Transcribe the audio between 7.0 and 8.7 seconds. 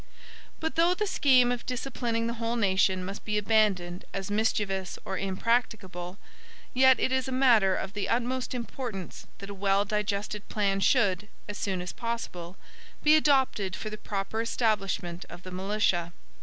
is a matter of the utmost